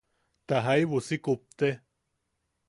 Ta 0.47 0.57
jaibu 0.67 0.97
si 1.07 1.17
kupte. 1.25 1.69